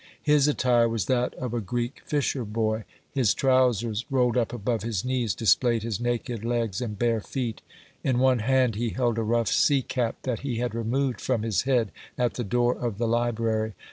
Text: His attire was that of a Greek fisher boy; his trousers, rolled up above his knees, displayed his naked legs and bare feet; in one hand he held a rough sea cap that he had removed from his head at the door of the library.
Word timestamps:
His 0.23 0.47
attire 0.47 0.89
was 0.89 1.05
that 1.05 1.35
of 1.35 1.53
a 1.53 1.61
Greek 1.61 2.01
fisher 2.07 2.43
boy; 2.43 2.85
his 3.11 3.35
trousers, 3.35 4.03
rolled 4.09 4.35
up 4.35 4.51
above 4.51 4.81
his 4.81 5.05
knees, 5.05 5.35
displayed 5.35 5.83
his 5.83 5.99
naked 5.99 6.43
legs 6.43 6.81
and 6.81 6.97
bare 6.97 7.21
feet; 7.21 7.61
in 8.03 8.17
one 8.17 8.39
hand 8.39 8.73
he 8.73 8.89
held 8.89 9.19
a 9.19 9.21
rough 9.23 9.49
sea 9.49 9.83
cap 9.83 10.15
that 10.23 10.39
he 10.39 10.57
had 10.57 10.73
removed 10.73 11.21
from 11.21 11.43
his 11.43 11.61
head 11.69 11.91
at 12.17 12.33
the 12.33 12.43
door 12.43 12.75
of 12.75 12.97
the 12.97 13.07
library. 13.07 13.73